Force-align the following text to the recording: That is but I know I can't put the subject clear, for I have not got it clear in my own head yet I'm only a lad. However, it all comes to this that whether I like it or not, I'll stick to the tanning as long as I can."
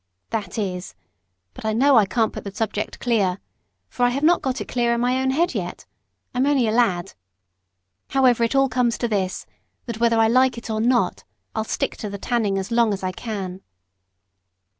That 0.31 0.57
is 0.57 0.95
but 1.53 1.63
I 1.63 1.73
know 1.73 1.95
I 1.95 2.07
can't 2.07 2.33
put 2.33 2.43
the 2.43 2.51
subject 2.51 2.99
clear, 2.99 3.39
for 3.87 4.01
I 4.03 4.09
have 4.09 4.23
not 4.23 4.41
got 4.41 4.59
it 4.59 4.67
clear 4.67 4.95
in 4.95 4.99
my 4.99 5.21
own 5.21 5.29
head 5.29 5.53
yet 5.53 5.85
I'm 6.33 6.47
only 6.47 6.67
a 6.67 6.71
lad. 6.71 7.13
However, 8.09 8.43
it 8.43 8.55
all 8.55 8.67
comes 8.67 8.97
to 8.97 9.07
this 9.07 9.45
that 9.85 9.99
whether 9.99 10.17
I 10.17 10.27
like 10.27 10.57
it 10.57 10.71
or 10.71 10.81
not, 10.81 11.23
I'll 11.53 11.65
stick 11.65 11.97
to 11.97 12.09
the 12.09 12.17
tanning 12.17 12.57
as 12.57 12.71
long 12.71 12.93
as 12.93 13.03
I 13.03 13.11
can." 13.11 13.61